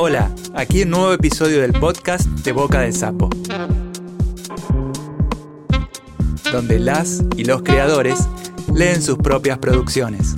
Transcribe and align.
Hola, 0.00 0.32
aquí 0.54 0.82
un 0.82 0.90
nuevo 0.90 1.12
episodio 1.12 1.60
del 1.60 1.72
podcast 1.72 2.24
de 2.24 2.52
Boca 2.52 2.82
de 2.82 2.92
Sapo, 2.92 3.28
donde 6.52 6.78
las 6.78 7.24
y 7.36 7.42
los 7.42 7.62
creadores 7.62 8.28
leen 8.72 9.02
sus 9.02 9.18
propias 9.18 9.58
producciones. 9.58 10.36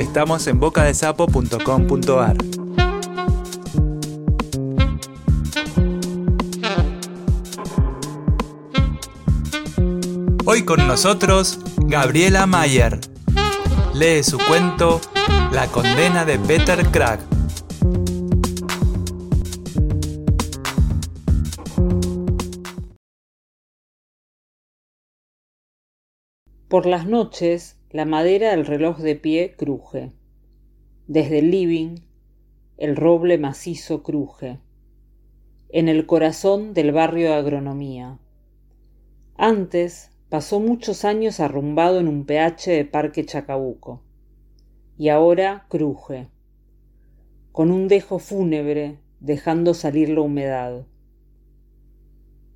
Estamos 0.00 0.48
en 0.48 0.58
bocadesapo.com.ar. 0.58 2.36
Hoy 10.44 10.64
con 10.64 10.88
nosotros 10.88 11.60
Gabriela 11.86 12.46
Mayer. 12.46 12.98
Lee 13.94 14.24
su 14.24 14.38
cuento 14.38 15.00
La 15.56 15.68
condena 15.68 16.26
de 16.26 16.38
Peter 16.38 16.84
Krag. 16.92 17.18
Por 26.68 26.84
las 26.84 27.06
noches, 27.06 27.80
la 27.90 28.04
madera 28.04 28.50
del 28.50 28.66
reloj 28.66 28.98
de 28.98 29.16
pie 29.16 29.54
cruje. 29.56 30.12
Desde 31.06 31.38
el 31.38 31.50
living, 31.50 32.00
el 32.76 32.94
roble 32.94 33.38
macizo 33.38 34.02
cruje. 34.02 34.60
En 35.70 35.88
el 35.88 36.04
corazón 36.04 36.74
del 36.74 36.92
barrio 36.92 37.28
de 37.28 37.34
agronomía. 37.34 38.18
Antes 39.38 40.10
pasó 40.28 40.60
muchos 40.60 41.06
años 41.06 41.40
arrumbado 41.40 41.98
en 41.98 42.08
un 42.08 42.26
PH 42.26 42.72
de 42.72 42.84
Parque 42.84 43.24
Chacabuco. 43.24 44.02
Y 44.98 45.08
ahora 45.10 45.66
cruje. 45.68 46.28
Con 47.52 47.70
un 47.70 47.88
dejo 47.88 48.18
fúnebre, 48.18 48.98
dejando 49.20 49.74
salir 49.74 50.08
la 50.10 50.20
humedad. 50.22 50.86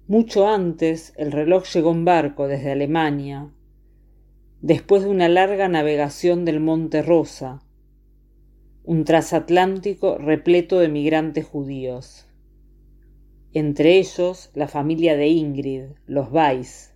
Mucho 0.06 0.48
antes, 0.48 1.12
el 1.16 1.32
reloj 1.32 1.64
llegó 1.72 1.92
en 1.92 2.04
barco 2.04 2.48
desde 2.48 2.72
Alemania, 2.72 3.52
después 4.60 5.04
de 5.04 5.08
una 5.08 5.28
larga 5.28 5.68
navegación 5.68 6.44
del 6.44 6.60
Monte 6.60 7.02
Rosa, 7.02 7.62
un 8.82 9.04
transatlántico 9.04 10.18
repleto 10.18 10.80
de 10.80 10.88
migrantes 10.88 11.46
judíos. 11.46 12.26
Entre 13.52 13.98
ellos 13.98 14.50
la 14.54 14.68
familia 14.68 15.16
de 15.16 15.28
Ingrid, 15.28 15.84
los 16.06 16.30
Weiss. 16.32 16.89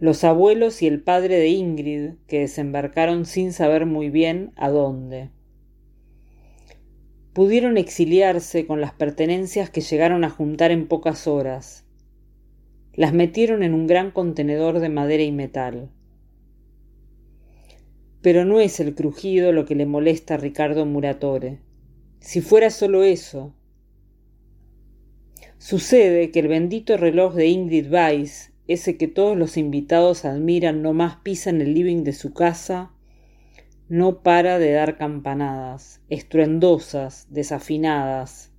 Los 0.00 0.24
abuelos 0.24 0.80
y 0.80 0.86
el 0.86 1.02
padre 1.02 1.36
de 1.36 1.48
Ingrid, 1.48 2.12
que 2.26 2.40
desembarcaron 2.40 3.26
sin 3.26 3.52
saber 3.52 3.84
muy 3.84 4.08
bien 4.08 4.50
a 4.56 4.70
dónde. 4.70 5.28
Pudieron 7.34 7.76
exiliarse 7.76 8.66
con 8.66 8.80
las 8.80 8.94
pertenencias 8.94 9.68
que 9.68 9.82
llegaron 9.82 10.24
a 10.24 10.30
juntar 10.30 10.70
en 10.70 10.88
pocas 10.88 11.26
horas, 11.26 11.84
las 12.94 13.12
metieron 13.12 13.62
en 13.62 13.74
un 13.74 13.86
gran 13.86 14.10
contenedor 14.10 14.80
de 14.80 14.88
madera 14.88 15.22
y 15.22 15.32
metal. 15.32 15.90
Pero 18.22 18.46
no 18.46 18.58
es 18.58 18.80
el 18.80 18.94
crujido 18.94 19.52
lo 19.52 19.66
que 19.66 19.74
le 19.74 19.84
molesta 19.84 20.34
a 20.34 20.38
Ricardo 20.38 20.86
Muratore. 20.86 21.60
Si 22.20 22.40
fuera 22.40 22.70
solo 22.70 23.04
eso. 23.04 23.54
Sucede 25.58 26.30
que 26.30 26.40
el 26.40 26.48
bendito 26.48 26.96
reloj 26.96 27.34
de 27.34 27.48
Ingrid 27.48 27.92
Weiss, 27.92 28.49
ese 28.72 28.96
que 28.96 29.08
todos 29.08 29.36
los 29.36 29.56
invitados 29.56 30.24
admiran 30.24 30.80
no 30.80 30.92
más 30.92 31.16
pisa 31.16 31.50
en 31.50 31.60
el 31.60 31.74
living 31.74 32.04
de 32.04 32.12
su 32.12 32.32
casa, 32.32 32.92
no 33.88 34.22
para 34.22 34.60
de 34.60 34.70
dar 34.70 34.96
campanadas, 34.96 36.00
estruendosas, 36.08 37.26
desafinadas. 37.30 38.52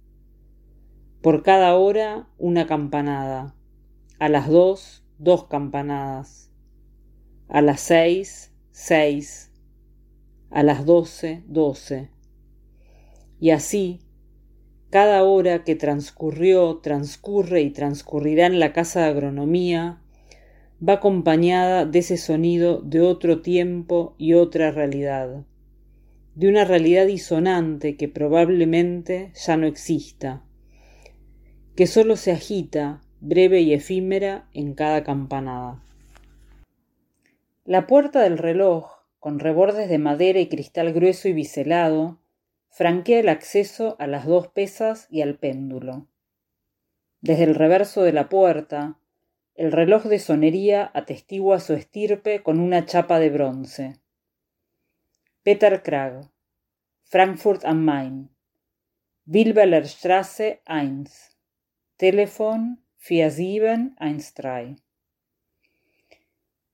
Por 1.21 1.43
cada 1.43 1.75
hora 1.75 2.27
una 2.37 2.67
campanada 2.67 3.55
a 4.19 4.27
las 4.27 4.49
dos, 4.49 5.05
dos 5.17 5.45
campanadas, 5.45 6.51
a 7.47 7.61
las 7.61 7.79
seis, 7.79 8.51
seis, 8.71 9.53
a 10.49 10.61
las 10.61 10.85
doce, 10.85 11.45
doce. 11.47 12.11
Y 13.39 13.51
así, 13.51 14.01
cada 14.91 15.23
hora 15.23 15.63
que 15.63 15.75
transcurrió, 15.75 16.79
transcurre 16.83 17.61
y 17.61 17.69
transcurrirá 17.71 18.45
en 18.45 18.59
la 18.59 18.73
casa 18.73 18.99
de 18.99 19.05
agronomía, 19.07 20.01
va 20.87 20.93
acompañada 20.93 21.85
de 21.85 21.99
ese 21.99 22.17
sonido 22.17 22.81
de 22.81 22.99
otro 22.99 23.41
tiempo 23.41 24.15
y 24.17 24.33
otra 24.33 24.69
realidad, 24.71 25.45
de 26.35 26.49
una 26.49 26.65
realidad 26.65 27.07
disonante 27.07 27.95
que 27.95 28.09
probablemente 28.09 29.31
ya 29.33 29.55
no 29.55 29.65
exista, 29.65 30.43
que 31.75 31.87
sólo 31.87 32.17
se 32.17 32.33
agita 32.33 33.01
breve 33.21 33.61
y 33.61 33.73
efímera 33.73 34.49
en 34.53 34.73
cada 34.73 35.05
campanada. 35.05 35.81
La 37.63 37.87
puerta 37.87 38.23
del 38.23 38.37
reloj, 38.37 38.91
con 39.19 39.39
rebordes 39.39 39.87
de 39.87 39.99
madera 39.99 40.39
y 40.41 40.49
cristal 40.49 40.91
grueso 40.91 41.29
y 41.29 41.33
biselado, 41.33 42.20
franquea 42.71 43.19
el 43.19 43.27
acceso 43.27 43.97
a 43.99 44.07
las 44.07 44.25
dos 44.25 44.47
pesas 44.47 45.05
y 45.09 45.21
al 45.21 45.35
péndulo. 45.35 46.07
Desde 47.19 47.43
el 47.43 47.53
reverso 47.53 48.01
de 48.01 48.13
la 48.13 48.29
puerta, 48.29 48.97
el 49.55 49.73
reloj 49.73 50.05
de 50.05 50.19
sonería 50.19 50.89
atestigua 50.93 51.59
su 51.59 51.73
estirpe 51.73 52.41
con 52.41 52.61
una 52.61 52.85
chapa 52.85 53.19
de 53.19 53.29
bronce. 53.29 53.97
Peter 55.43 55.83
Krag, 55.83 56.29
Frankfurt 57.03 57.65
am 57.65 57.83
Main, 57.83 58.29
Wilbelerstraße 59.25 60.61
1, 60.65 61.03
Telefon 61.97 62.85
4713. 62.97 64.77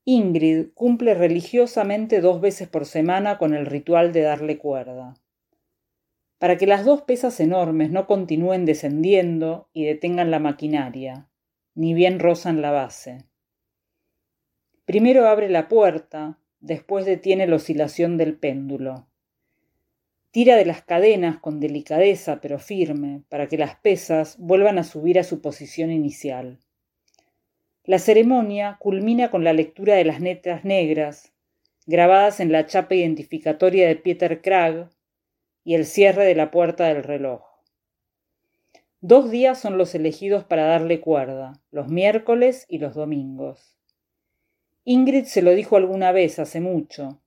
Ingrid 0.04 0.68
cumple 0.74 1.14
religiosamente 1.14 2.20
dos 2.20 2.40
veces 2.40 2.68
por 2.68 2.86
semana 2.86 3.36
con 3.36 3.52
el 3.52 3.66
ritual 3.66 4.12
de 4.12 4.22
darle 4.22 4.58
cuerda. 4.58 5.14
Para 6.38 6.56
que 6.56 6.66
las 6.66 6.84
dos 6.84 7.02
pesas 7.02 7.40
enormes 7.40 7.90
no 7.90 8.06
continúen 8.06 8.64
descendiendo 8.64 9.68
y 9.72 9.84
detengan 9.84 10.30
la 10.30 10.38
maquinaria, 10.38 11.28
ni 11.74 11.94
bien 11.94 12.20
rozan 12.20 12.62
la 12.62 12.70
base. 12.70 13.24
Primero 14.84 15.28
abre 15.28 15.48
la 15.48 15.68
puerta, 15.68 16.38
después 16.60 17.04
detiene 17.04 17.46
la 17.46 17.56
oscilación 17.56 18.16
del 18.16 18.36
péndulo. 18.36 19.08
Tira 20.30 20.56
de 20.56 20.64
las 20.64 20.82
cadenas 20.82 21.38
con 21.38 21.58
delicadeza 21.58 22.40
pero 22.40 22.58
firme 22.58 23.22
para 23.28 23.48
que 23.48 23.58
las 23.58 23.76
pesas 23.76 24.36
vuelvan 24.38 24.78
a 24.78 24.84
subir 24.84 25.18
a 25.18 25.24
su 25.24 25.40
posición 25.40 25.90
inicial. 25.90 26.58
La 27.84 27.98
ceremonia 27.98 28.76
culmina 28.78 29.30
con 29.30 29.44
la 29.44 29.54
lectura 29.54 29.94
de 29.94 30.04
las 30.04 30.20
letras 30.20 30.64
negras, 30.64 31.32
grabadas 31.86 32.38
en 32.40 32.52
la 32.52 32.66
chapa 32.66 32.94
identificatoria 32.94 33.88
de 33.88 33.96
Peter 33.96 34.42
Krag, 34.42 34.90
y 35.68 35.74
el 35.74 35.84
cierre 35.84 36.24
de 36.24 36.34
la 36.34 36.50
puerta 36.50 36.86
del 36.86 37.02
reloj. 37.02 37.42
Dos 39.02 39.30
días 39.30 39.60
son 39.60 39.76
los 39.76 39.94
elegidos 39.94 40.42
para 40.44 40.64
darle 40.64 40.98
cuerda, 41.02 41.60
los 41.70 41.88
miércoles 41.88 42.64
y 42.70 42.78
los 42.78 42.94
domingos. 42.94 43.76
Ingrid 44.84 45.24
se 45.24 45.42
lo 45.42 45.50
dijo 45.50 45.76
alguna 45.76 46.10
vez 46.10 46.38
hace 46.38 46.62
mucho, 46.62 47.20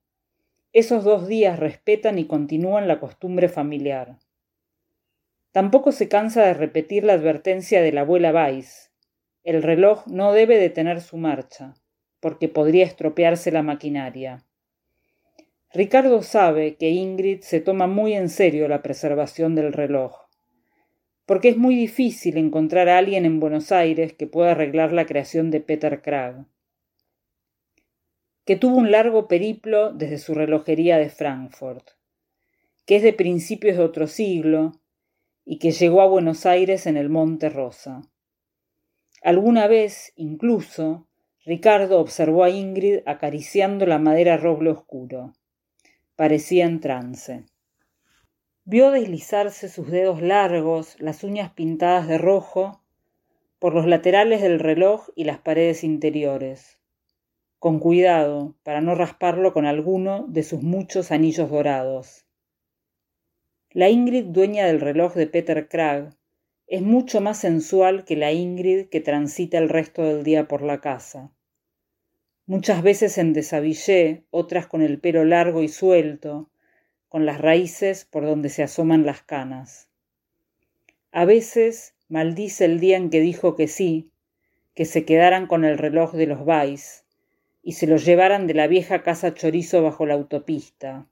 esos 0.74 1.04
dos 1.04 1.28
días 1.28 1.60
respetan 1.60 2.18
y 2.18 2.26
continúan 2.26 2.88
la 2.88 3.00
costumbre 3.00 3.48
familiar. 3.48 4.18
Tampoco 5.52 5.92
se 5.92 6.08
cansa 6.08 6.42
de 6.44 6.56
repetir 6.56 7.04
la 7.04 7.14
advertencia 7.14 7.84
de 7.84 7.92
la 7.92 8.02
abuela 8.02 8.34
Weiss. 8.34 8.92
El 9.44 9.62
reloj 9.62 10.08
no 10.08 10.34
debe 10.34 10.58
detener 10.58 11.02
su 11.02 11.18
marcha, 11.18 11.76
porque 12.20 12.50
podría 12.50 12.86
estropearse 12.86 13.52
la 13.52 13.62
maquinaria. 13.62 14.48
Ricardo 15.74 16.22
sabe 16.22 16.76
que 16.76 16.90
Ingrid 16.90 17.42
se 17.42 17.62
toma 17.62 17.88
muy 17.88 18.14
en 18.14 18.30
serio 18.30 18.68
la 18.68 18.82
preservación 18.82 19.56
del 19.56 19.74
reloj, 19.74 20.28
porque 21.26 21.50
es 21.50 21.58
muy 21.58 21.76
difícil 21.76 22.38
encontrar 22.38 22.90
a 22.90 22.98
alguien 22.98 23.26
en 23.26 23.40
Buenos 23.40 23.72
Aires 23.72 24.14
que 24.14 24.28
pueda 24.28 24.52
arreglar 24.52 24.92
la 24.92 25.06
creación 25.06 25.50
de 25.50 25.62
Peter 25.62 26.02
Krag 26.02 26.46
que 28.46 28.56
tuvo 28.56 28.78
un 28.78 28.92
largo 28.92 29.28
periplo 29.28 29.94
desde 29.94 30.18
su 30.18 30.34
relojería 30.34 30.98
de 30.98 31.10
Frankfurt, 31.10 31.92
que 32.86 32.98
es 32.98 33.04
de 33.04 33.14
principios 33.14 33.78
de 33.78 33.84
otro 33.84 34.08
siglo 34.08 34.82
y 35.46 35.60
que 35.60 35.72
llegó 35.72 36.02
a 36.02 36.08
Buenos 36.08 36.46
Aires 36.46 36.88
en 36.88 36.98
el 36.98 37.10
Monte 37.10 37.50
Rosa. 37.50 38.02
Alguna 39.22 39.68
vez, 39.68 40.12
incluso, 40.16 41.08
Ricardo 41.46 42.00
observó 42.00 42.44
a 42.44 42.50
Ingrid 42.50 43.00
acariciando 43.06 43.86
la 43.86 44.00
madera 44.00 44.38
roble 44.38 44.72
oscuro. 44.72 45.34
Parecía 46.22 46.66
en 46.66 46.82
trance. 46.82 47.46
Vio 48.64 48.92
deslizarse 48.92 49.68
sus 49.70 49.90
dedos 49.90 50.22
largos, 50.22 50.96
las 51.00 51.24
uñas 51.24 51.52
pintadas 51.54 52.08
de 52.08 52.20
rojo, 52.20 52.84
por 53.58 53.74
los 53.74 53.88
laterales 53.88 54.40
del 54.44 54.60
reloj 54.60 55.10
y 55.16 55.24
las 55.24 55.40
paredes 55.40 55.84
interiores 55.84 56.78
con 57.58 57.80
cuidado 57.80 58.54
para 58.62 58.82
no 58.82 58.94
rasparlo 58.94 59.52
con 59.52 59.66
alguno 59.66 60.28
de 60.28 60.44
sus 60.44 60.62
muchos 60.62 61.12
anillos 61.12 61.50
dorados. 61.50 62.28
La 63.72 63.90
Ingrid 63.90 64.26
dueña 64.26 64.68
del 64.68 64.80
reloj 64.80 65.16
de 65.16 65.26
Peter 65.26 65.68
Cragg 65.68 66.16
es 66.68 66.84
mucho 66.84 67.20
más 67.20 67.40
sensual 67.40 68.06
que 68.06 68.16
la 68.16 68.32
Ingrid 68.32 68.90
que 68.90 69.02
transita 69.02 69.58
el 69.58 69.70
resto 69.70 70.04
del 70.04 70.24
día 70.24 70.48
por 70.48 70.62
la 70.62 70.82
casa. 70.82 71.32
Muchas 72.52 72.84
veces 72.84 73.18
en 73.18 73.32
desabillé, 73.32 74.26
otras 74.30 74.68
con 74.68 74.82
el 74.82 75.00
pelo 75.00 75.24
largo 75.24 75.64
y 75.64 75.70
suelto, 75.70 76.50
con 77.08 77.26
las 77.26 77.40
raíces 77.40 78.04
por 78.04 78.26
donde 78.26 78.50
se 78.50 78.62
asoman 78.62 79.06
las 79.06 79.22
canas. 79.22 79.88
A 81.14 81.24
veces 81.24 81.96
maldice 82.10 82.66
el 82.66 82.82
día 82.82 82.98
en 82.98 83.10
que 83.10 83.22
dijo 83.22 83.56
que 83.56 83.70
sí, 83.70 84.12
que 84.76 84.84
se 84.84 85.06
quedaran 85.06 85.48
con 85.48 85.64
el 85.64 85.78
reloj 85.78 86.12
de 86.12 86.28
los 86.28 86.44
Vais 86.44 87.06
y 87.64 87.72
se 87.72 87.88
lo 87.88 87.96
llevaran 87.96 88.48
de 88.48 88.54
la 88.54 88.68
vieja 88.68 89.02
casa 89.02 89.34
chorizo 89.34 89.82
bajo 89.82 90.06
la 90.06 90.16
autopista. 90.16 91.08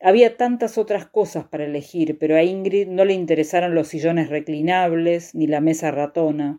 Había 0.00 0.36
tantas 0.36 0.76
otras 0.76 1.06
cosas 1.06 1.44
para 1.46 1.66
elegir, 1.66 2.18
pero 2.18 2.34
a 2.34 2.42
Ingrid 2.42 2.88
no 2.88 3.04
le 3.04 3.12
interesaron 3.12 3.76
los 3.76 3.86
sillones 3.86 4.28
reclinables 4.28 5.36
ni 5.36 5.46
la 5.46 5.60
mesa 5.60 5.92
ratona, 5.92 6.58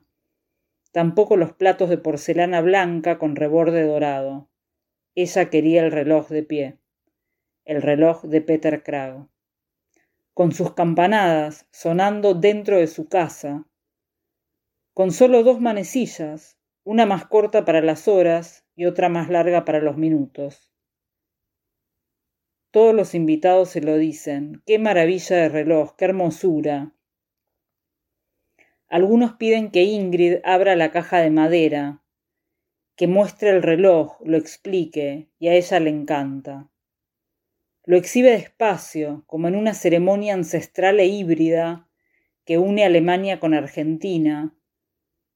tampoco 0.91 1.37
los 1.37 1.53
platos 1.53 1.89
de 1.89 1.97
porcelana 1.97 2.61
blanca 2.61 3.17
con 3.17 3.35
reborde 3.35 3.83
dorado. 3.83 4.49
Ella 5.15 5.49
quería 5.49 5.83
el 5.83 5.91
reloj 5.91 6.29
de 6.29 6.43
pie, 6.43 6.77
el 7.65 7.81
reloj 7.81 8.23
de 8.23 8.41
Peter 8.41 8.83
Cragg, 8.83 9.27
con 10.33 10.51
sus 10.51 10.73
campanadas 10.73 11.67
sonando 11.71 12.33
dentro 12.33 12.77
de 12.77 12.87
su 12.87 13.07
casa, 13.07 13.65
con 14.93 15.11
solo 15.11 15.43
dos 15.43 15.61
manecillas, 15.61 16.57
una 16.83 17.05
más 17.05 17.25
corta 17.25 17.65
para 17.65 17.81
las 17.81 18.07
horas 18.07 18.65
y 18.75 18.85
otra 18.85 19.09
más 19.09 19.29
larga 19.29 19.65
para 19.65 19.79
los 19.79 19.97
minutos. 19.97 20.71
Todos 22.71 22.95
los 22.95 23.13
invitados 23.15 23.69
se 23.69 23.81
lo 23.81 23.97
dicen. 23.97 24.63
Qué 24.65 24.79
maravilla 24.79 25.35
de 25.35 25.49
reloj, 25.49 25.95
qué 25.97 26.05
hermosura. 26.05 26.93
Algunos 28.91 29.35
piden 29.35 29.71
que 29.71 29.83
Ingrid 29.83 30.39
abra 30.43 30.75
la 30.75 30.91
caja 30.91 31.19
de 31.21 31.29
madera, 31.29 32.01
que 32.97 33.07
muestre 33.07 33.49
el 33.51 33.63
reloj, 33.63 34.17
lo 34.25 34.35
explique, 34.35 35.29
y 35.39 35.47
a 35.47 35.53
ella 35.53 35.79
le 35.79 35.89
encanta. 35.89 36.69
Lo 37.85 37.95
exhibe 37.95 38.31
despacio, 38.31 39.23
como 39.27 39.47
en 39.47 39.55
una 39.55 39.73
ceremonia 39.75 40.33
ancestral 40.33 40.99
e 40.99 41.05
híbrida 41.05 41.87
que 42.43 42.57
une 42.57 42.83
Alemania 42.83 43.39
con 43.39 43.53
Argentina, 43.53 44.53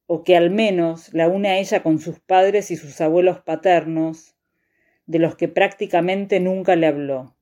o 0.05 0.25
que 0.25 0.35
al 0.35 0.49
menos 0.49 1.13
la 1.13 1.29
une 1.29 1.47
a 1.47 1.57
ella 1.57 1.81
con 1.81 1.99
sus 1.99 2.19
padres 2.19 2.71
y 2.71 2.75
sus 2.75 2.99
abuelos 2.99 3.39
paternos, 3.39 4.35
de 5.05 5.19
los 5.19 5.37
que 5.37 5.47
prácticamente 5.47 6.41
nunca 6.41 6.75
le 6.75 6.87
habló. 6.87 7.37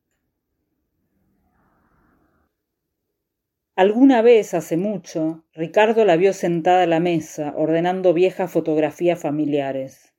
Alguna 3.75 4.21
vez, 4.21 4.53
hace 4.53 4.77
mucho, 4.77 5.45
Ricardo 5.51 6.05
la 6.05 6.15
vio 6.15 6.33
sentada 6.33 6.83
a 6.83 6.87
la 6.87 6.99
mesa, 6.99 7.55
ordenando 7.57 8.13
viejas 8.13 8.51
fotografías 8.51 9.19
familiares. 9.19 10.13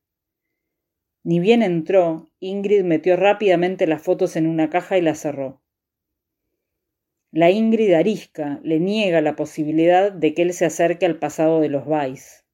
Ni 1.23 1.39
bien 1.39 1.63
entró, 1.63 2.33
Ingrid 2.41 2.83
metió 2.83 3.17
rápidamente 3.17 3.87
las 3.87 4.03
fotos 4.03 4.35
en 4.35 4.49
una 4.49 4.71
caja 4.71 4.99
y 4.99 5.03
las 5.03 5.21
cerró. 5.21 5.63
La 7.31 7.53
Ingrid 7.53 7.93
arisca 7.93 8.59
le 8.65 8.81
niega 8.81 9.21
la 9.21 9.37
posibilidad 9.37 10.11
de 10.11 10.35
que 10.35 10.43
él 10.43 10.53
se 10.53 10.65
acerque 10.65 11.07
al 11.07 11.21
pasado 11.21 11.61
de 11.61 11.69
los 11.69 11.87
Vais. 11.87 12.45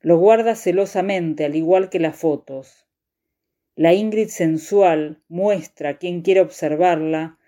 Lo 0.00 0.16
guarda 0.16 0.54
celosamente, 0.54 1.44
al 1.44 1.56
igual 1.56 1.90
que 1.90 2.00
las 2.00 2.16
fotos. 2.16 2.86
La 3.76 3.92
Ingrid 3.92 4.28
sensual 4.28 5.22
muestra 5.28 5.90
a 5.90 5.98
quien 5.98 6.22
quiere 6.22 6.40
observarla 6.40 7.38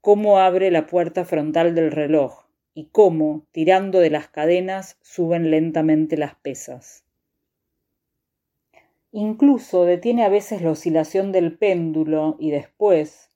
cómo 0.00 0.38
abre 0.38 0.70
la 0.70 0.86
puerta 0.86 1.24
frontal 1.24 1.74
del 1.74 1.90
reloj 1.90 2.44
y 2.74 2.86
cómo, 2.86 3.46
tirando 3.52 3.98
de 3.98 4.10
las 4.10 4.28
cadenas, 4.28 4.98
suben 5.02 5.50
lentamente 5.50 6.16
las 6.16 6.34
pesas. 6.36 7.04
Incluso 9.10 9.84
detiene 9.84 10.24
a 10.24 10.28
veces 10.28 10.62
la 10.62 10.70
oscilación 10.70 11.32
del 11.32 11.56
péndulo 11.56 12.36
y 12.38 12.50
después, 12.50 13.30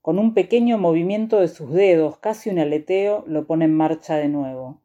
con 0.00 0.18
un 0.18 0.34
pequeño 0.34 0.78
movimiento 0.78 1.38
de 1.40 1.48
sus 1.48 1.72
dedos, 1.72 2.18
casi 2.18 2.50
un 2.50 2.58
aleteo, 2.58 3.24
lo 3.26 3.46
pone 3.46 3.66
en 3.66 3.74
marcha 3.74 4.16
de 4.16 4.28
nuevo. 4.28 4.80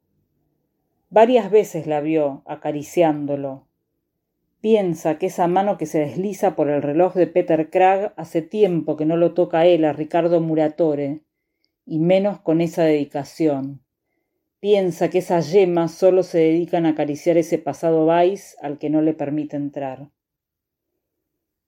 Varias 1.09 1.49
veces 1.49 1.87
la 1.87 2.01
vio, 2.01 2.43
acariciándolo. 2.45 3.66
Piensa 4.69 5.17
que 5.17 5.27
esa 5.27 5.47
mano 5.47 5.77
que 5.77 5.85
se 5.85 5.99
desliza 5.99 6.57
por 6.57 6.69
el 6.69 6.81
reloj 6.81 7.13
de 7.13 7.25
Peter 7.25 7.69
Cragg 7.69 8.11
hace 8.17 8.41
tiempo 8.41 8.97
que 8.97 9.05
no 9.05 9.15
lo 9.15 9.33
toca 9.33 9.65
él 9.65 9.85
a 9.85 9.93
Ricardo 9.93 10.41
Muratore, 10.41 11.21
y 11.85 11.99
menos 11.99 12.41
con 12.41 12.59
esa 12.59 12.83
dedicación. 12.83 13.81
Piensa 14.59 15.09
que 15.09 15.19
esas 15.19 15.53
yemas 15.53 15.93
solo 15.93 16.21
se 16.21 16.39
dedican 16.39 16.85
a 16.85 16.89
acariciar 16.89 17.37
ese 17.37 17.59
pasado 17.59 18.05
vais 18.05 18.57
al 18.61 18.77
que 18.77 18.89
no 18.89 19.01
le 19.01 19.13
permite 19.13 19.55
entrar. 19.55 20.09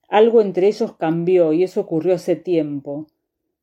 Algo 0.10 0.42
entre 0.42 0.68
ellos 0.68 0.98
cambió 0.98 1.54
y 1.54 1.64
eso 1.64 1.80
ocurrió 1.80 2.16
hace 2.16 2.36
tiempo, 2.36 3.08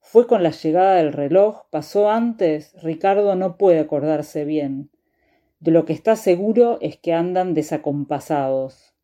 fue 0.00 0.26
con 0.26 0.42
la 0.42 0.52
llegada 0.52 0.94
del 0.94 1.12
reloj, 1.12 1.66
pasó 1.68 2.08
antes, 2.08 2.72
Ricardo 2.82 3.36
no 3.36 3.58
puede 3.58 3.80
acordarse 3.80 4.46
bien. 4.46 4.88
De 5.60 5.72
lo 5.72 5.84
que 5.84 5.92
está 5.92 6.16
seguro 6.16 6.78
es 6.80 6.96
que 6.96 7.12
andan 7.12 7.52
desacompasados. 7.52 8.95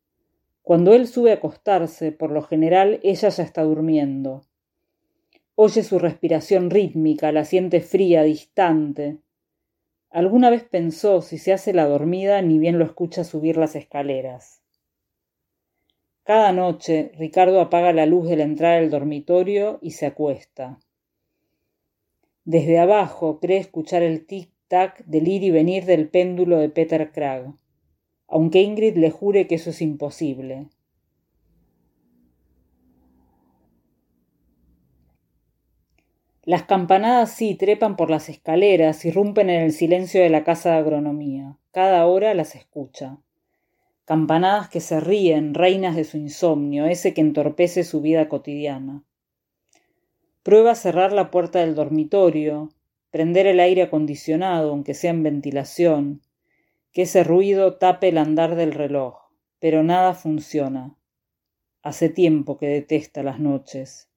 Cuando 0.63 0.93
él 0.93 1.07
sube 1.07 1.31
a 1.31 1.35
acostarse, 1.35 2.13
por 2.13 2.31
lo 2.31 2.41
general 2.41 3.01
ella 3.03 3.27
ya 3.29 3.43
está 3.43 3.63
durmiendo. 3.63 4.45
Oye 5.55 5.83
su 5.83 5.99
respiración 5.99 6.69
rítmica, 6.69 7.31
la 7.33 7.43
siente 7.43 7.81
fría, 7.81 8.23
distante. 8.23 9.17
Alguna 10.09 10.49
vez 10.49 10.63
pensó 10.63 11.21
si 11.21 11.37
se 11.37 11.51
hace 11.51 11.73
la 11.73 11.85
dormida 11.85 12.41
ni 12.41 12.59
bien 12.59 12.79
lo 12.79 12.85
escucha 12.85 13.25
subir 13.25 13.57
las 13.57 13.75
escaleras. 13.75 14.61
Cada 16.23 16.53
noche 16.53 17.11
Ricardo 17.17 17.59
apaga 17.59 17.91
la 17.91 18.05
luz 18.05 18.29
de 18.29 18.37
la 18.37 18.43
entrada 18.43 18.75
del 18.75 18.89
dormitorio 18.89 19.79
y 19.81 19.91
se 19.91 20.05
acuesta. 20.05 20.79
Desde 22.45 22.79
abajo 22.79 23.41
cree 23.41 23.57
escuchar 23.57 24.01
el 24.01 24.25
tic-tac 24.25 25.03
del 25.05 25.27
ir 25.27 25.43
y 25.43 25.51
venir 25.51 25.83
del 25.83 26.07
péndulo 26.07 26.59
de 26.59 26.69
Peter 26.69 27.11
Cragg, 27.11 27.53
aunque 28.27 28.61
Ingrid 28.61 28.97
le 28.97 29.11
jure 29.11 29.47
que 29.47 29.55
eso 29.55 29.69
es 29.69 29.81
imposible. 29.81 30.67
Las 36.45 36.63
campanadas 36.63 37.31
sí 37.31 37.55
trepan 37.55 37.95
por 37.95 38.09
las 38.09 38.27
escaleras 38.27 39.05
y 39.05 39.11
rompen 39.11 39.49
en 39.49 39.61
el 39.61 39.71
silencio 39.71 40.21
de 40.21 40.29
la 40.29 40.43
casa 40.43 40.71
de 40.71 40.77
agronomía. 40.77 41.57
Cada 41.71 42.05
hora 42.05 42.33
las 42.33 42.55
escucha. 42.55 43.17
Campanadas 44.03 44.67
que 44.67 44.81
se 44.81 44.99
ríen, 44.99 45.53
reinas 45.53 45.95
de 45.95 46.03
su 46.03 46.17
insomnio, 46.17 46.85
ese 46.85 47.13
que 47.13 47.21
entorpece 47.21 47.85
su 47.85 48.01
vida 48.01 48.27
cotidiana. 48.27 49.03
Prueba 50.43 50.75
cerrar 50.75 51.13
la 51.13 51.31
puerta 51.31 51.59
del 51.59 51.75
dormitorio, 51.75 52.69
prender 53.09 53.47
el 53.47 53.61
aire 53.61 53.83
acondicionado, 53.83 54.71
aunque 54.71 54.93
sea 54.93 55.11
en 55.11 55.23
ventilación, 55.23 56.21
que 56.93 57.01
ese 57.03 57.23
ruido 57.23 57.75
tape 57.77 58.09
el 58.09 58.19
andar 58.19 58.55
del 58.55 58.71
reloj, 58.71 59.17
pero 59.59 59.83
nada 59.83 60.13
funciona. 60.13 60.95
Hace 61.81 62.07
tiempo 62.07 62.57
que 62.57 62.67
detesta 62.67 63.23
las 63.23 63.39
noches. 63.39 64.09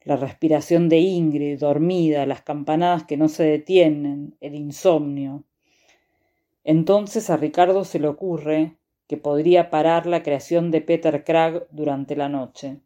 La 0.00 0.16
respiración 0.16 0.88
de 0.88 0.98
Ingrid, 0.98 1.58
dormida, 1.58 2.24
las 2.24 2.42
campanadas 2.42 3.04
que 3.04 3.16
no 3.16 3.28
se 3.28 3.42
detienen, 3.42 4.36
el 4.40 4.54
insomnio. 4.54 5.44
Entonces 6.62 7.30
a 7.30 7.36
Ricardo 7.36 7.84
se 7.84 7.98
le 7.98 8.08
ocurre 8.08 8.76
que 9.08 9.16
podría 9.16 9.68
parar 9.70 10.06
la 10.06 10.22
creación 10.22 10.70
de 10.70 10.80
Peter 10.80 11.24
Cragg 11.24 11.66
durante 11.70 12.16
la 12.16 12.28
noche. 12.28 12.80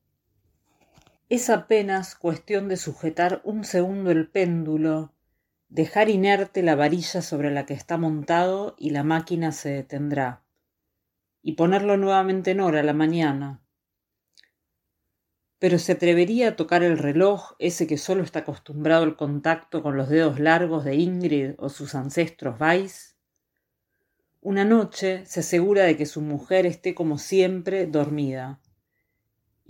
Es 1.29 1.51
apenas 1.51 2.15
cuestión 2.15 2.69
de 2.69 2.79
sujetar 2.79 3.43
un 3.45 3.65
segundo 3.65 4.11
el 4.11 4.29
péndulo, 4.29 5.13
dejar 5.69 6.09
inerte 6.09 6.63
la 6.63 6.75
varilla 6.75 7.23
sobre 7.23 7.51
la 7.51 7.67
que 7.67 7.75
está 7.75 7.97
montado 7.97 8.75
y 8.79 8.91
la 8.91 9.03
máquina 9.03 9.53
se 9.53 9.71
detendrá, 9.71 10.43
y 11.43 11.53
ponerlo 11.53 11.97
nuevamente 11.97 12.53
en 12.53 12.61
hora 12.61 12.83
la 12.83 12.93
mañana. 12.93 13.63
Pero 15.59 15.79
se 15.79 15.93
atrevería 15.93 16.49
a 16.49 16.57
tocar 16.57 16.83
el 16.83 16.99
reloj, 16.99 17.55
ese 17.59 17.87
que 17.87 17.99
solo 17.99 18.23
está 18.23 18.41
acostumbrado 18.41 19.05
al 19.05 19.17
contacto 19.17 19.83
con 19.83 19.97
los 19.97 20.09
dedos 20.09 20.39
largos 20.39 20.85
de 20.85 20.97
Ingrid 20.97 21.55
o 21.59 21.69
sus 21.69 21.95
ancestros 21.95 22.61
Weiss. 22.61 23.17
Una 24.41 24.65
noche 24.65 25.27
se 25.27 25.41
asegura 25.41 25.83
de 25.85 25.97
que 25.97 26.07
su 26.07 26.21
mujer 26.21 26.65
esté 26.65 26.95
como 26.95 27.19
siempre 27.19 27.87
dormida 27.87 28.61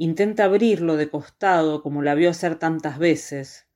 Intenta 0.01 0.45
abrirlo 0.45 0.97
de 0.97 1.11
costado 1.11 1.83
como 1.83 2.03
la 2.03 2.15
vio 2.15 2.31
hacer 2.31 2.57
tantas 2.57 3.01
veces. 3.01 3.67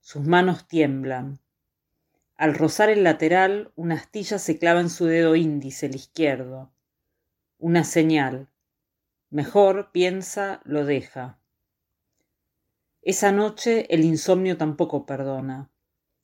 Sus 0.00 0.24
manos 0.26 0.66
tiemblan. 0.66 1.38
Al 2.38 2.54
rozar 2.54 2.88
el 2.88 3.02
lateral, 3.02 3.72
una 3.74 3.96
astilla 3.96 4.38
se 4.38 4.60
clava 4.60 4.80
en 4.80 4.90
su 4.90 5.06
dedo 5.06 5.34
índice, 5.34 5.86
el 5.86 5.96
izquierdo. 5.96 6.70
Una 7.58 7.82
señal. 7.82 8.48
Mejor, 9.28 9.90
piensa, 9.90 10.60
lo 10.62 10.84
deja. 10.84 11.40
Esa 13.02 13.32
noche 13.32 13.92
el 13.92 14.04
insomnio 14.04 14.56
tampoco 14.56 15.04
perdona. 15.04 15.68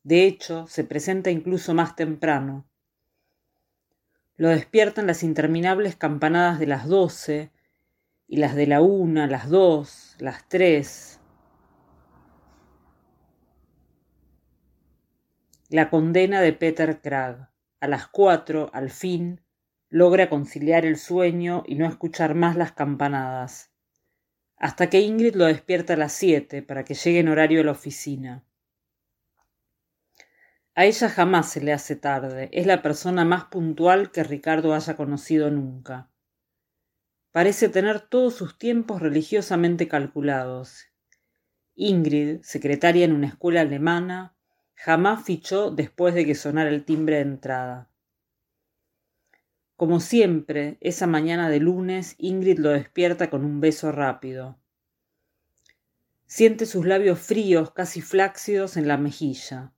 De 0.04 0.22
hecho, 0.24 0.68
se 0.68 0.84
presenta 0.84 1.32
incluso 1.32 1.74
más 1.74 1.96
temprano. 1.96 2.64
Lo 4.36 4.50
despiertan 4.50 5.08
las 5.08 5.24
interminables 5.24 5.96
campanadas 5.96 6.60
de 6.60 6.68
las 6.68 6.86
doce 6.86 7.50
y 8.28 8.36
las 8.36 8.54
de 8.54 8.68
la 8.68 8.82
una, 8.82 9.26
las 9.26 9.48
dos, 9.48 10.14
las 10.20 10.48
tres. 10.48 11.18
La 15.74 15.90
condena 15.90 16.40
de 16.40 16.52
Peter 16.52 17.00
Cragg. 17.00 17.50
A 17.80 17.88
las 17.88 18.06
cuatro, 18.06 18.70
al 18.72 18.90
fin, 18.90 19.40
logra 19.88 20.30
conciliar 20.30 20.86
el 20.86 20.96
sueño 20.96 21.64
y 21.66 21.74
no 21.74 21.84
escuchar 21.84 22.36
más 22.36 22.54
las 22.54 22.70
campanadas. 22.70 23.72
Hasta 24.56 24.88
que 24.88 25.00
Ingrid 25.00 25.34
lo 25.34 25.46
despierta 25.46 25.94
a 25.94 25.96
las 25.96 26.12
siete 26.12 26.62
para 26.62 26.84
que 26.84 26.94
llegue 26.94 27.18
en 27.18 27.28
horario 27.28 27.60
a 27.60 27.64
la 27.64 27.72
oficina. 27.72 28.44
A 30.76 30.84
ella 30.84 31.08
jamás 31.08 31.50
se 31.50 31.60
le 31.60 31.72
hace 31.72 31.96
tarde, 31.96 32.50
es 32.52 32.68
la 32.68 32.80
persona 32.80 33.24
más 33.24 33.46
puntual 33.46 34.12
que 34.12 34.22
Ricardo 34.22 34.74
haya 34.74 34.94
conocido 34.94 35.50
nunca. 35.50 36.08
Parece 37.32 37.68
tener 37.68 37.98
todos 37.98 38.36
sus 38.36 38.58
tiempos 38.58 39.02
religiosamente 39.02 39.88
calculados. 39.88 40.84
Ingrid, 41.74 42.42
secretaria 42.42 43.04
en 43.04 43.12
una 43.12 43.26
escuela 43.26 43.62
alemana, 43.62 44.33
jamás 44.74 45.24
fichó 45.24 45.70
después 45.70 46.14
de 46.14 46.26
que 46.26 46.34
sonara 46.34 46.70
el 46.70 46.84
timbre 46.84 47.16
de 47.16 47.22
entrada. 47.22 47.88
Como 49.76 49.98
siempre, 49.98 50.78
esa 50.80 51.06
mañana 51.06 51.48
de 51.48 51.58
lunes, 51.58 52.14
Ingrid 52.18 52.58
lo 52.58 52.70
despierta 52.70 53.28
con 53.28 53.44
un 53.44 53.60
beso 53.60 53.90
rápido. 53.90 54.58
Siente 56.26 56.66
sus 56.66 56.86
labios 56.86 57.18
fríos, 57.18 57.72
casi 57.72 58.00
flácidos, 58.00 58.76
en 58.76 58.86
la 58.86 58.96
mejilla. 58.96 59.72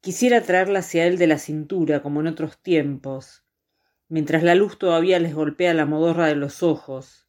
Quisiera 0.00 0.42
traerla 0.42 0.80
hacia 0.80 1.06
él 1.06 1.18
de 1.18 1.26
la 1.26 1.38
cintura, 1.38 2.02
como 2.02 2.20
en 2.20 2.26
otros 2.26 2.58
tiempos, 2.62 3.44
mientras 4.08 4.42
la 4.42 4.54
luz 4.54 4.78
todavía 4.78 5.18
les 5.18 5.34
golpea 5.34 5.72
la 5.72 5.86
modorra 5.86 6.26
de 6.26 6.36
los 6.36 6.62
ojos, 6.62 7.28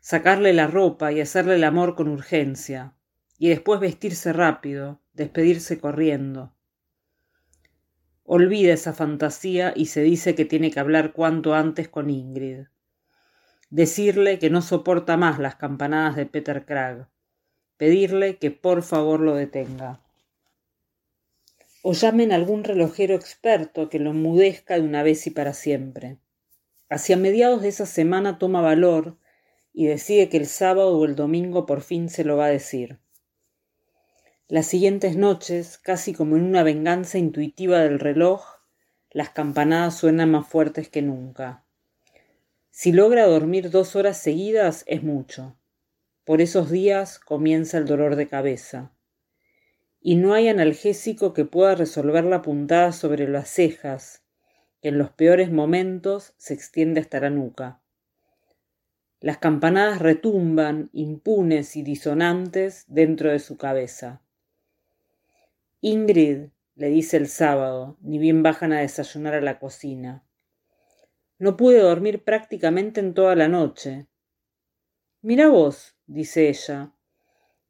sacarle 0.00 0.52
la 0.52 0.66
ropa 0.66 1.12
y 1.12 1.20
hacerle 1.20 1.54
el 1.54 1.64
amor 1.64 1.94
con 1.94 2.08
urgencia, 2.08 2.94
y 3.38 3.48
después 3.48 3.78
vestirse 3.80 4.32
rápido, 4.32 5.00
despedirse 5.14 5.78
corriendo. 5.78 6.54
Olvida 8.24 8.72
esa 8.72 8.92
fantasía 8.92 9.72
y 9.74 9.86
se 9.86 10.02
dice 10.02 10.34
que 10.34 10.44
tiene 10.44 10.70
que 10.70 10.80
hablar 10.80 11.12
cuanto 11.12 11.54
antes 11.54 11.88
con 11.88 12.10
Ingrid. 12.10 12.66
Decirle 13.70 14.38
que 14.38 14.50
no 14.50 14.62
soporta 14.62 15.16
más 15.16 15.38
las 15.38 15.56
campanadas 15.56 16.16
de 16.16 16.26
Peter 16.26 16.64
Cragg. 16.64 17.08
Pedirle 17.76 18.36
que 18.38 18.50
por 18.50 18.82
favor 18.82 19.20
lo 19.20 19.34
detenga 19.34 20.04
o 21.86 21.92
llamen 21.92 22.32
a 22.32 22.36
algún 22.36 22.64
relojero 22.64 23.14
experto 23.14 23.90
que 23.90 23.98
lo 23.98 24.12
enmudezca 24.12 24.76
de 24.76 24.80
una 24.80 25.02
vez 25.02 25.26
y 25.26 25.30
para 25.30 25.52
siempre. 25.52 26.16
Hacia 26.88 27.18
mediados 27.18 27.60
de 27.60 27.68
esa 27.68 27.84
semana 27.84 28.38
toma 28.38 28.62
valor 28.62 29.18
y 29.74 29.84
decide 29.84 30.30
que 30.30 30.38
el 30.38 30.46
sábado 30.46 30.96
o 30.96 31.04
el 31.04 31.14
domingo 31.14 31.66
por 31.66 31.82
fin 31.82 32.08
se 32.08 32.24
lo 32.24 32.38
va 32.38 32.46
a 32.46 32.50
decir. 32.50 33.00
Las 34.48 34.66
siguientes 34.66 35.16
noches, 35.16 35.78
casi 35.78 36.12
como 36.12 36.36
en 36.36 36.42
una 36.42 36.62
venganza 36.62 37.16
intuitiva 37.16 37.80
del 37.80 37.98
reloj, 37.98 38.44
las 39.10 39.30
campanadas 39.30 39.96
suenan 39.96 40.30
más 40.32 40.46
fuertes 40.46 40.90
que 40.90 41.00
nunca. 41.00 41.64
Si 42.70 42.92
logra 42.92 43.26
dormir 43.26 43.70
dos 43.70 43.96
horas 43.96 44.18
seguidas 44.18 44.84
es 44.86 45.02
mucho. 45.02 45.56
Por 46.24 46.42
esos 46.42 46.70
días 46.70 47.18
comienza 47.18 47.78
el 47.78 47.86
dolor 47.86 48.16
de 48.16 48.28
cabeza 48.28 48.92
y 50.06 50.16
no 50.16 50.34
hay 50.34 50.48
analgésico 50.48 51.32
que 51.32 51.46
pueda 51.46 51.74
resolver 51.74 52.24
la 52.24 52.42
puntada 52.42 52.92
sobre 52.92 53.26
las 53.26 53.48
cejas, 53.48 54.22
que 54.82 54.88
en 54.90 54.98
los 54.98 55.08
peores 55.08 55.50
momentos 55.50 56.34
se 56.36 56.52
extiende 56.52 57.00
hasta 57.00 57.20
la 57.20 57.30
nuca. 57.30 57.80
Las 59.20 59.38
campanadas 59.38 60.00
retumban, 60.00 60.90
impunes 60.92 61.76
y 61.76 61.82
disonantes, 61.82 62.84
dentro 62.86 63.30
de 63.30 63.38
su 63.38 63.56
cabeza. 63.56 64.20
Ingrid, 65.86 66.46
le 66.76 66.88
dice 66.88 67.18
el 67.18 67.28
sábado, 67.28 67.98
ni 68.00 68.16
bien 68.16 68.42
bajan 68.42 68.72
a 68.72 68.80
desayunar 68.80 69.34
a 69.34 69.42
la 69.42 69.58
cocina. 69.58 70.24
No 71.38 71.58
pude 71.58 71.78
dormir 71.78 72.24
prácticamente 72.24 73.00
en 73.00 73.12
toda 73.12 73.36
la 73.36 73.48
noche. 73.48 74.06
Mira 75.20 75.48
vos, 75.48 75.94
dice 76.06 76.48
ella, 76.48 76.94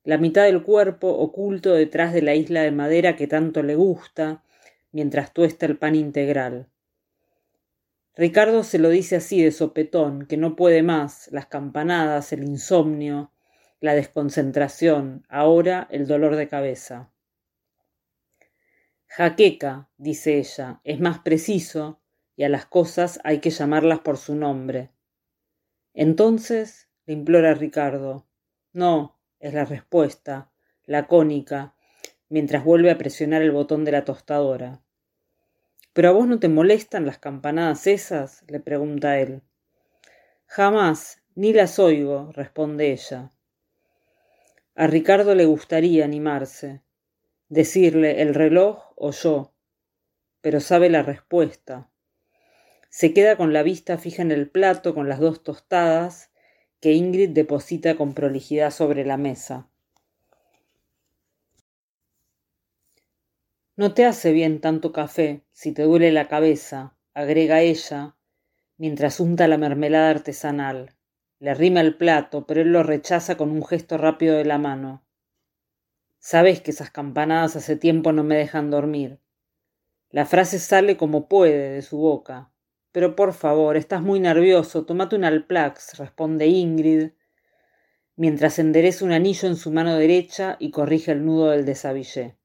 la 0.05 0.17
mitad 0.17 0.45
del 0.45 0.63
cuerpo 0.63 1.09
oculto 1.09 1.75
detrás 1.75 2.15
de 2.15 2.23
la 2.23 2.37
isla 2.37 2.63
de 2.63 2.71
madera 2.71 3.17
que 3.17 3.27
tanto 3.27 3.65
le 3.65 3.75
gusta, 3.75 4.45
mientras 4.93 5.33
tuesta 5.33 5.67
el 5.67 5.77
pan 5.77 5.97
integral. 5.97 6.69
Ricardo 8.15 8.63
se 8.63 8.79
lo 8.79 8.91
dice 8.91 9.17
así 9.17 9.43
de 9.43 9.51
sopetón, 9.51 10.27
que 10.27 10.37
no 10.37 10.55
puede 10.55 10.85
más, 10.85 11.29
las 11.33 11.47
campanadas, 11.47 12.33
el 12.33 12.45
insomnio, 12.45 13.33
la 13.81 13.97
desconcentración, 13.97 15.27
ahora 15.29 15.89
el 15.91 16.07
dolor 16.07 16.37
de 16.37 16.47
cabeza. 16.47 17.11
Jaqueca, 19.17 19.89
dice 19.97 20.39
ella, 20.39 20.81
es 20.83 20.99
más 20.99 21.21
preciso, 21.21 22.01
y 22.35 22.43
a 22.43 22.49
las 22.49 22.67
cosas 22.67 23.21
hay 23.23 23.39
que 23.39 23.51
llamarlas 23.51 24.01
por 24.01 24.17
su 24.17 24.35
nombre. 24.35 24.91
Entonces, 25.93 26.89
le 27.07 27.15
implora 27.15 27.55
Ricardo, 27.55 28.27
no, 28.73 29.17
es 29.39 29.55
la 29.55 29.67
respuesta, 29.67 30.51
lacónica, 30.85 31.77
mientras 32.29 32.65
vuelve 32.65 32.91
a 32.91 32.99
presionar 32.99 33.41
el 33.43 33.53
botón 33.53 33.85
de 33.85 33.93
la 33.93 34.05
tostadora. 34.05 34.83
¿Pero 35.93 36.09
a 36.09 36.13
vos 36.13 36.27
no 36.27 36.41
te 36.41 36.49
molestan 36.49 37.07
las 37.07 37.19
campanadas 37.19 37.87
esas? 37.87 38.43
le 38.49 38.59
pregunta 38.59 39.21
él. 39.21 39.43
Jamás, 40.47 41.23
ni 41.37 41.53
las 41.53 41.79
oigo, 41.79 42.33
responde 42.33 42.91
ella. 42.91 43.31
A 44.75 44.89
Ricardo 44.89 45.37
le 45.37 45.45
gustaría 45.45 46.05
animarse, 46.05 46.83
decirle 47.49 48.21
el 48.21 48.35
reloj 48.35 48.84
o 48.97 49.11
yo, 49.11 49.53
pero 50.41 50.61
sabe 50.61 50.91
la 50.91 51.03
respuesta. 51.03 51.91
Se 52.91 53.13
queda 53.13 53.37
con 53.37 53.53
la 53.53 53.63
vista 53.63 53.99
fija 53.99 54.23
en 54.23 54.31
el 54.31 54.49
plato 54.49 54.95
con 54.95 55.09
las 55.09 55.19
dos 55.19 55.43
tostadas 55.43 56.31
que 56.81 56.93
Ingrid 56.93 57.31
deposita 57.31 57.97
con 57.97 58.15
prolijidad 58.15 58.71
sobre 58.71 59.05
la 59.05 59.17
mesa. 59.17 59.69
No 63.77 63.95
te 63.95 64.05
hace 64.05 64.31
bien 64.33 64.61
tanto 64.61 64.93
café 64.93 65.43
si 65.51 65.73
te 65.73 65.83
duele 65.83 66.13
la 66.13 66.29
cabeza, 66.29 66.97
agrega 67.15 67.63
ella, 67.63 68.15
mientras 68.77 69.19
unta 69.19 69.49
la 69.49 69.59
mermelada 69.59 70.11
artesanal. 70.11 70.95
Le 71.41 71.51
arrima 71.51 71.81
el 71.81 71.97
plato, 71.97 72.47
pero 72.47 72.61
él 72.61 72.73
lo 72.73 72.85
rechaza 72.85 73.37
con 73.37 73.51
un 73.51 73.65
gesto 73.65 73.99
rápido 73.99 74.37
de 74.37 74.45
la 74.45 74.59
mano. 74.59 75.05
Sabes 76.27 76.63
que 76.63 76.71
esas 76.71 76.91
campanadas 76.91 77.55
hace 77.55 77.77
tiempo 77.77 78.11
no 78.11 78.25
me 78.25 78.35
dejan 78.35 78.71
dormir. 78.71 79.21
La 80.09 80.25
frase 80.25 80.59
sale 80.59 80.97
como 80.97 81.29
puede 81.29 81.69
de 81.75 81.83
su 81.83 81.99
boca, 81.99 82.51
pero 82.93 83.15
por 83.15 83.35
favor, 83.35 83.77
estás 83.77 84.01
muy 84.01 84.21
nervioso, 84.21 84.87
tómate 84.87 85.17
un 85.17 85.25
Alplax, 85.25 85.99
responde 85.99 86.47
Ingrid, 86.47 87.11
mientras 88.17 88.59
endereza 88.59 89.05
un 89.05 89.13
anillo 89.13 89.49
en 89.49 89.57
su 89.57 89.71
mano 89.71 89.97
derecha 89.97 90.57
y 90.59 90.71
corrige 90.71 91.13
el 91.13 91.27
nudo 91.27 91.51
del 91.51 91.67
desabillé. 91.67 92.39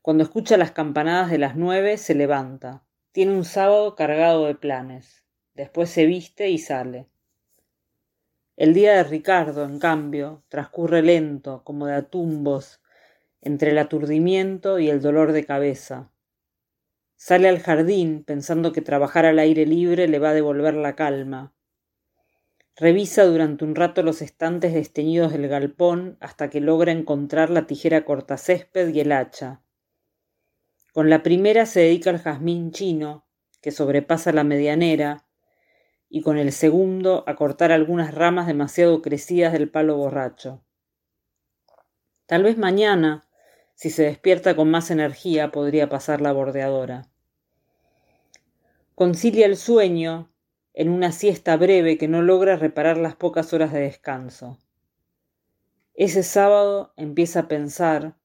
Cuando 0.00 0.24
escucha 0.24 0.56
las 0.56 0.70
campanadas 0.70 1.30
de 1.30 1.36
las 1.36 1.56
nueve, 1.56 1.98
se 1.98 2.14
levanta. 2.14 2.86
Tiene 3.12 3.36
un 3.36 3.44
sábado 3.44 3.96
cargado 3.96 4.46
de 4.46 4.54
planes. 4.54 5.26
Después 5.52 5.90
se 5.90 6.06
viste 6.06 6.48
y 6.48 6.56
sale. 6.56 7.10
El 8.62 8.74
día 8.74 8.94
de 8.94 9.02
Ricardo, 9.02 9.64
en 9.64 9.80
cambio, 9.80 10.44
transcurre 10.48 11.02
lento, 11.02 11.62
como 11.64 11.86
de 11.86 11.94
atumbos, 11.94 12.80
entre 13.40 13.72
el 13.72 13.78
aturdimiento 13.78 14.78
y 14.78 14.88
el 14.88 15.02
dolor 15.02 15.32
de 15.32 15.44
cabeza. 15.44 16.12
Sale 17.16 17.48
al 17.48 17.58
jardín 17.58 18.22
pensando 18.22 18.70
que 18.70 18.80
trabajar 18.80 19.26
al 19.26 19.40
aire 19.40 19.66
libre 19.66 20.06
le 20.06 20.20
va 20.20 20.30
a 20.30 20.34
devolver 20.34 20.74
la 20.74 20.94
calma. 20.94 21.52
Revisa 22.76 23.24
durante 23.24 23.64
un 23.64 23.74
rato 23.74 24.04
los 24.04 24.22
estantes 24.22 24.74
desteñidos 24.74 25.32
del 25.32 25.48
galpón 25.48 26.16
hasta 26.20 26.48
que 26.48 26.60
logra 26.60 26.92
encontrar 26.92 27.50
la 27.50 27.66
tijera 27.66 28.04
cortacésped 28.04 28.94
y 28.94 29.00
el 29.00 29.10
hacha. 29.10 29.60
Con 30.92 31.10
la 31.10 31.24
primera 31.24 31.66
se 31.66 31.80
dedica 31.80 32.10
al 32.10 32.20
jazmín 32.20 32.70
chino, 32.70 33.26
que 33.60 33.72
sobrepasa 33.72 34.30
la 34.30 34.44
medianera, 34.44 35.26
y 36.14 36.20
con 36.20 36.36
el 36.36 36.52
segundo 36.52 37.24
a 37.26 37.36
cortar 37.36 37.72
algunas 37.72 38.14
ramas 38.14 38.46
demasiado 38.46 39.00
crecidas 39.00 39.54
del 39.54 39.70
palo 39.70 39.96
borracho. 39.96 40.62
Tal 42.26 42.42
vez 42.42 42.58
mañana, 42.58 43.26
si 43.74 43.88
se 43.88 44.02
despierta 44.02 44.54
con 44.54 44.70
más 44.70 44.90
energía, 44.90 45.50
podría 45.50 45.88
pasar 45.88 46.20
la 46.20 46.32
bordeadora. 46.32 47.08
Concilia 48.94 49.46
el 49.46 49.56
sueño 49.56 50.30
en 50.74 50.90
una 50.90 51.12
siesta 51.12 51.56
breve 51.56 51.96
que 51.96 52.08
no 52.08 52.20
logra 52.20 52.56
reparar 52.56 52.98
las 52.98 53.16
pocas 53.16 53.54
horas 53.54 53.72
de 53.72 53.80
descanso. 53.80 54.58
Ese 55.94 56.22
sábado 56.22 56.92
empieza 56.98 57.40
a 57.40 57.48
pensar 57.48 58.16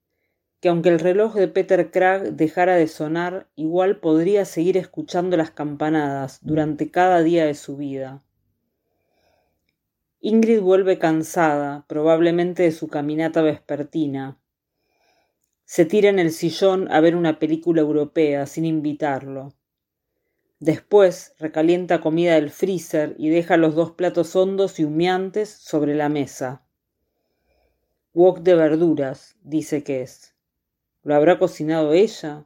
que 0.60 0.70
aunque 0.70 0.90
el 0.90 1.00
reloj 1.00 1.36
de 1.36 1.48
Peter 1.48 1.92
Cragg 1.92 2.34
dejara 2.34 2.76
de 2.76 2.88
sonar, 2.88 3.48
igual 3.56 4.00
podría 4.00 4.46
seguir 4.46 4.78
escuchando 4.78 5.38
las 5.38 5.52
campanadas 5.52 6.40
durante 6.42 6.90
cada 6.90 7.22
día 7.22 7.46
de 7.46 7.54
su 7.54 7.78
vida. 7.78 8.24
Ingrid 10.20 10.62
vuelve 10.62 10.98
cansada, 10.98 11.86
probablemente 11.88 12.64
de 12.64 12.72
su 12.72 12.88
caminata 12.88 13.44
vespertina. 13.44 14.40
Se 15.64 15.86
tira 15.86 16.10
en 16.10 16.18
el 16.18 16.32
sillón 16.32 16.92
a 16.92 17.02
ver 17.02 17.16
una 17.16 17.38
película 17.38 17.82
europea 17.82 18.48
sin 18.48 18.66
invitarlo. 18.66 19.54
Después 20.60 21.36
recalienta 21.38 22.02
comida 22.02 22.34
del 22.34 22.50
freezer 22.50 23.16
y 23.20 23.30
deja 23.30 23.58
los 23.58 23.76
dos 23.76 23.92
platos 23.92 24.36
hondos 24.36 24.80
y 24.80 24.86
humeantes 24.86 25.50
sobre 25.50 25.94
la 25.94 26.10
mesa. 26.10 26.66
Wok 28.16 28.40
de 28.40 28.56
verduras, 28.56 29.36
dice 29.44 29.84
que 29.84 30.02
es. 30.02 30.37
¿Lo 31.08 31.16
habrá 31.16 31.40
cocinado 31.40 31.94
ella? 31.94 32.44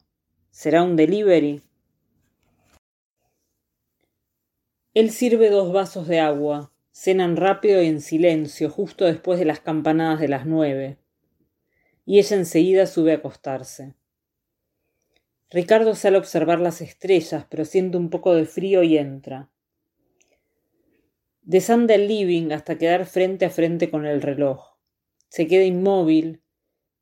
¿Será 0.52 0.84
un 0.84 0.96
delivery? 0.96 1.64
Él 4.94 5.10
sirve 5.10 5.50
dos 5.50 5.74
vasos 5.74 6.08
de 6.08 6.20
agua. 6.20 6.72
Cenan 6.92 7.38
rápido 7.38 7.82
y 7.82 7.88
en 7.88 8.02
silencio, 8.02 8.70
justo 8.70 9.06
después 9.06 9.40
de 9.40 9.46
las 9.46 9.62
campanadas 9.62 10.20
de 10.20 10.28
las 10.28 10.46
nueve. 10.46 11.00
Y 12.06 12.20
ella 12.20 12.38
enseguida 12.38 12.86
sube 12.86 13.14
a 13.14 13.16
acostarse. 13.16 13.96
Ricardo 15.50 15.96
sale 15.96 16.18
a 16.18 16.20
observar 16.20 16.60
las 16.60 16.82
estrellas, 16.82 17.48
pero 17.50 17.66
siente 17.66 17.98
un 17.98 18.12
poco 18.12 18.36
de 18.36 18.46
frío 18.46 18.84
y 18.84 18.96
entra. 18.96 19.50
Desanda 21.42 21.96
el 21.96 22.08
living 22.08 22.52
hasta 22.52 22.78
quedar 22.78 23.08
frente 23.08 23.46
a 23.46 23.50
frente 23.50 23.90
con 23.90 24.06
el 24.06 24.22
reloj. 24.22 24.76
Se 25.30 25.48
queda 25.48 25.64
inmóvil, 25.64 26.44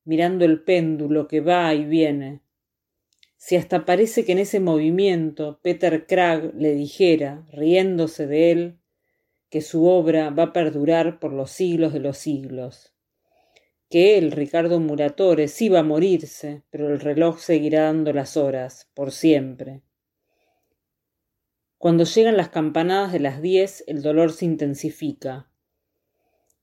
mirando 0.05 0.45
el 0.45 0.61
péndulo 0.61 1.27
que 1.27 1.41
va 1.41 1.73
y 1.73 1.85
viene. 1.85 2.41
Si 3.37 3.55
hasta 3.55 3.85
parece 3.85 4.25
que 4.25 4.33
en 4.33 4.39
ese 4.39 4.59
movimiento 4.59 5.59
Peter 5.61 6.05
Cragg 6.05 6.53
le 6.55 6.73
dijera, 6.73 7.45
riéndose 7.51 8.27
de 8.27 8.51
él, 8.51 8.79
que 9.49 9.61
su 9.61 9.85
obra 9.85 10.29
va 10.29 10.43
a 10.43 10.53
perdurar 10.53 11.19
por 11.19 11.33
los 11.33 11.51
siglos 11.51 11.93
de 11.93 11.99
los 11.99 12.17
siglos. 12.17 12.93
Que 13.89 14.17
él, 14.17 14.31
Ricardo 14.31 14.79
Muratore, 14.79 15.47
sí 15.47 15.69
va 15.69 15.79
a 15.79 15.83
morirse, 15.83 16.63
pero 16.69 16.89
el 16.89 16.99
reloj 16.99 17.39
seguirá 17.39 17.83
dando 17.83 18.13
las 18.13 18.37
horas, 18.37 18.89
por 18.93 19.11
siempre. 19.11 19.81
Cuando 21.77 22.03
llegan 22.03 22.37
las 22.37 22.49
campanadas 22.49 23.11
de 23.11 23.19
las 23.19 23.41
diez, 23.41 23.83
el 23.87 24.01
dolor 24.01 24.31
se 24.31 24.45
intensifica 24.45 25.48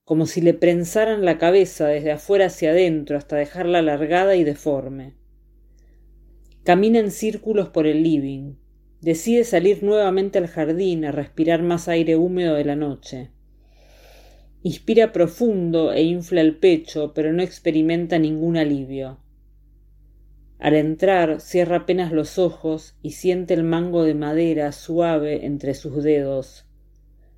como 0.07 0.25
si 0.25 0.39
le 0.39 0.53
prensaran 0.53 1.25
la 1.25 1.37
cabeza 1.37 1.85
desde 1.87 2.13
afuera 2.13 2.45
hacia 2.45 2.69
adentro 2.69 3.17
hasta 3.17 3.35
dejarla 3.35 3.79
alargada 3.79 4.37
y 4.37 4.45
deforme. 4.45 5.15
Camina 6.63 6.99
en 6.99 7.11
círculos 7.11 7.67
por 7.67 7.87
el 7.87 8.03
living. 8.03 8.53
Decide 9.01 9.43
salir 9.43 9.83
nuevamente 9.83 10.37
al 10.37 10.47
jardín 10.47 11.03
a 11.03 11.11
respirar 11.11 11.61
más 11.61 11.89
aire 11.89 12.15
húmedo 12.15 12.55
de 12.55 12.63
la 12.63 12.77
noche. 12.77 13.31
Inspira 14.63 15.11
profundo 15.11 15.91
e 15.91 16.03
infla 16.03 16.39
el 16.39 16.55
pecho, 16.55 17.11
pero 17.13 17.33
no 17.33 17.43
experimenta 17.43 18.17
ningún 18.17 18.55
alivio. 18.55 19.19
Al 20.57 20.75
entrar, 20.75 21.41
cierra 21.41 21.79
apenas 21.79 22.13
los 22.13 22.39
ojos 22.39 22.95
y 23.01 23.11
siente 23.11 23.53
el 23.53 23.65
mango 23.65 24.05
de 24.05 24.13
madera 24.13 24.71
suave 24.71 25.45
entre 25.45 25.73
sus 25.73 26.01
dedos, 26.01 26.66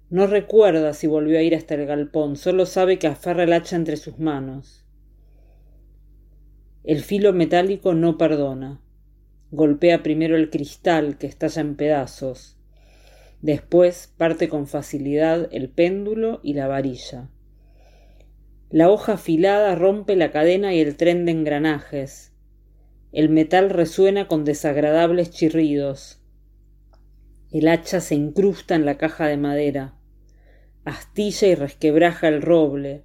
no 0.09 0.25
recuerda 0.25 0.95
si 0.95 1.05
volvió 1.05 1.37
a 1.37 1.43
ir 1.43 1.55
hasta 1.55 1.75
el 1.75 1.85
galpón, 1.85 2.35
solo 2.35 2.65
sabe 2.65 2.97
que 2.97 3.05
aferra 3.05 3.43
el 3.43 3.53
hacha 3.53 3.75
entre 3.75 3.95
sus 3.95 4.17
manos. 4.17 4.83
El 6.83 7.01
filo 7.01 7.31
metálico 7.31 7.93
no 7.93 8.17
perdona. 8.17 8.81
Golpea 9.51 10.01
primero 10.01 10.35
el 10.35 10.49
cristal 10.49 11.19
que 11.19 11.27
estalla 11.27 11.61
en 11.61 11.75
pedazos. 11.75 12.57
Después 13.41 14.11
parte 14.17 14.49
con 14.49 14.65
facilidad 14.65 15.47
el 15.51 15.69
péndulo 15.69 16.39
y 16.41 16.55
la 16.55 16.67
varilla. 16.67 17.29
La 18.71 18.89
hoja 18.89 19.13
afilada 19.13 19.75
rompe 19.75 20.15
la 20.15 20.31
cadena 20.31 20.73
y 20.73 20.79
el 20.79 20.97
tren 20.97 21.25
de 21.25 21.33
engranajes. 21.33 22.33
El 23.11 23.29
metal 23.29 23.69
resuena 23.69 24.27
con 24.27 24.43
desagradables 24.43 25.29
chirridos. 25.29 26.19
El 27.51 27.67
hacha 27.67 28.01
se 28.01 28.15
incrusta 28.15 28.73
en 28.73 28.85
la 28.85 28.97
caja 28.97 29.27
de 29.27 29.37
madera 29.37 29.98
astilla 30.85 31.47
y 31.47 31.55
resquebraja 31.55 32.27
el 32.27 32.41
roble, 32.41 33.03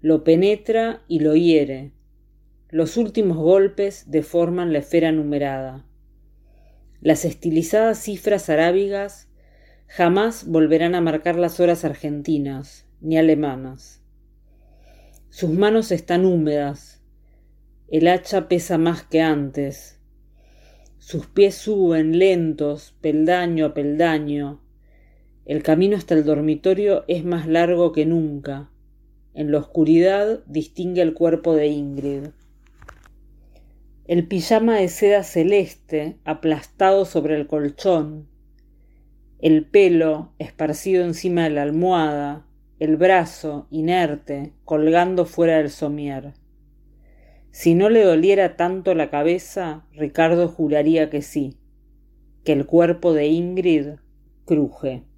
lo 0.00 0.24
penetra 0.24 1.02
y 1.08 1.20
lo 1.20 1.36
hiere. 1.36 1.92
Los 2.68 2.96
últimos 2.96 3.36
golpes 3.36 4.10
deforman 4.10 4.72
la 4.72 4.78
esfera 4.78 5.12
numerada. 5.12 5.86
Las 7.00 7.24
estilizadas 7.24 7.98
cifras 7.98 8.48
arábigas 8.48 9.28
jamás 9.86 10.46
volverán 10.46 10.94
a 10.94 11.00
marcar 11.00 11.36
las 11.36 11.60
horas 11.60 11.84
argentinas 11.84 12.86
ni 13.00 13.18
alemanas. 13.18 14.02
Sus 15.30 15.50
manos 15.50 15.92
están 15.92 16.24
húmedas, 16.24 17.02
el 17.88 18.06
hacha 18.08 18.48
pesa 18.48 18.78
más 18.78 19.02
que 19.02 19.20
antes, 19.20 20.00
sus 21.00 21.26
pies 21.26 21.54
suben 21.54 22.18
lentos, 22.18 22.94
peldaño 23.00 23.64
a 23.64 23.74
peldaño, 23.74 24.60
el 25.50 25.64
camino 25.64 25.96
hasta 25.96 26.14
el 26.14 26.24
dormitorio 26.24 27.02
es 27.08 27.24
más 27.24 27.48
largo 27.48 27.90
que 27.90 28.06
nunca. 28.06 28.70
En 29.34 29.50
la 29.50 29.58
oscuridad 29.58 30.44
distingue 30.46 31.02
el 31.02 31.12
cuerpo 31.12 31.56
de 31.56 31.66
Ingrid. 31.66 32.28
El 34.06 34.28
pijama 34.28 34.76
de 34.76 34.86
seda 34.86 35.24
celeste 35.24 36.18
aplastado 36.24 37.04
sobre 37.04 37.34
el 37.34 37.48
colchón, 37.48 38.28
el 39.40 39.66
pelo 39.66 40.34
esparcido 40.38 41.02
encima 41.02 41.42
de 41.42 41.50
la 41.50 41.62
almohada, 41.62 42.46
el 42.78 42.96
brazo 42.96 43.66
inerte 43.72 44.52
colgando 44.64 45.24
fuera 45.24 45.56
del 45.56 45.70
somier. 45.70 46.34
Si 47.50 47.74
no 47.74 47.90
le 47.90 48.04
doliera 48.04 48.56
tanto 48.56 48.94
la 48.94 49.10
cabeza, 49.10 49.84
Ricardo 49.94 50.46
juraría 50.46 51.10
que 51.10 51.22
sí, 51.22 51.58
que 52.44 52.52
el 52.52 52.66
cuerpo 52.66 53.14
de 53.14 53.26
Ingrid 53.26 53.86
cruje. 54.44 55.09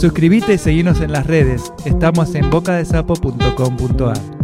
Suscríbete 0.00 0.54
y 0.54 0.58
seguinos 0.58 1.02
en 1.02 1.12
las 1.12 1.26
redes. 1.26 1.74
Estamos 1.84 2.34
en 2.34 2.48
bocadesapo.com.ar. 2.48 4.39